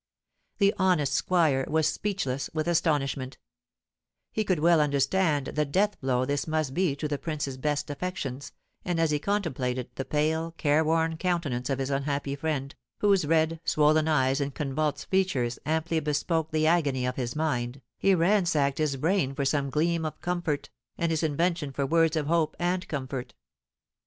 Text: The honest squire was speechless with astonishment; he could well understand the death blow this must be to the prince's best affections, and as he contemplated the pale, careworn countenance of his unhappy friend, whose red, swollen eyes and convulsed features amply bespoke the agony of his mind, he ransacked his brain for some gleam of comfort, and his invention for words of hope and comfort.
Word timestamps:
The 0.57 0.73
honest 0.79 1.13
squire 1.13 1.63
was 1.69 1.87
speechless 1.87 2.49
with 2.55 2.67
astonishment; 2.67 3.37
he 4.31 4.43
could 4.43 4.57
well 4.57 4.81
understand 4.81 5.45
the 5.53 5.63
death 5.63 6.01
blow 6.01 6.25
this 6.25 6.47
must 6.47 6.73
be 6.73 6.95
to 6.95 7.07
the 7.07 7.19
prince's 7.19 7.55
best 7.55 7.87
affections, 7.91 8.51
and 8.83 8.99
as 8.99 9.11
he 9.11 9.19
contemplated 9.19 9.91
the 9.93 10.03
pale, 10.03 10.55
careworn 10.57 11.17
countenance 11.17 11.69
of 11.69 11.77
his 11.77 11.91
unhappy 11.91 12.35
friend, 12.35 12.73
whose 12.99 13.25
red, 13.27 13.61
swollen 13.63 14.07
eyes 14.07 14.41
and 14.41 14.55
convulsed 14.55 15.05
features 15.11 15.59
amply 15.67 15.99
bespoke 15.99 16.49
the 16.49 16.65
agony 16.65 17.05
of 17.05 17.15
his 17.15 17.35
mind, 17.35 17.79
he 17.99 18.15
ransacked 18.15 18.79
his 18.79 18.95
brain 18.95 19.35
for 19.35 19.45
some 19.45 19.69
gleam 19.69 20.03
of 20.03 20.19
comfort, 20.19 20.71
and 20.97 21.11
his 21.11 21.21
invention 21.21 21.71
for 21.71 21.85
words 21.85 22.15
of 22.15 22.25
hope 22.25 22.55
and 22.57 22.87
comfort. 22.87 23.35